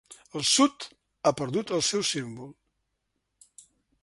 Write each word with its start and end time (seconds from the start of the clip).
El 0.37 0.45
sud 0.51 0.87
ha 1.23 1.33
perdut 1.41 1.75
el 1.77 1.85
seu 1.91 2.07
símbol. 2.13 2.53